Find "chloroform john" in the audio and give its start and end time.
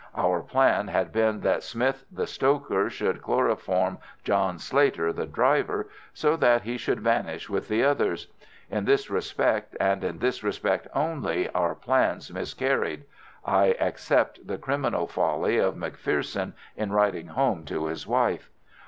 3.21-4.57